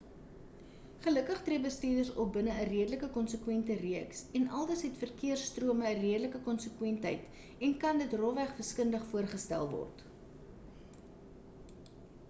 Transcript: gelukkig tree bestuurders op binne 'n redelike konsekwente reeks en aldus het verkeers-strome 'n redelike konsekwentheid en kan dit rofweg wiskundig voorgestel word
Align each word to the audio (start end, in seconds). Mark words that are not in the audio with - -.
gelukkig 1.07 1.41
tree 1.49 1.57
bestuurders 1.65 2.09
op 2.23 2.31
binne 2.37 2.55
'n 2.61 2.65
redelike 2.69 3.09
konsekwente 3.17 3.75
reeks 3.81 4.23
en 4.39 4.47
aldus 4.61 4.81
het 4.87 4.97
verkeers-strome 5.03 5.85
'n 5.91 5.99
redelike 6.01 6.41
konsekwentheid 6.49 7.47
en 7.69 7.77
kan 7.85 8.03
dit 8.05 8.19
rofweg 8.23 8.57
wiskundig 8.63 9.07
voorgestel 9.13 9.69
word 9.77 10.05